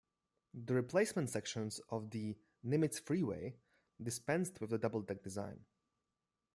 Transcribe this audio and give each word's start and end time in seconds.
The 0.55 0.73
replacement 0.73 1.29
sections 1.29 1.79
of 1.89 2.09
the 2.09 2.35
Nimitz 2.65 2.99
Freeway 2.99 3.53
dispensed 4.01 4.59
with 4.59 4.71
the 4.71 4.79
double-deck 4.79 5.21
design. 5.21 5.59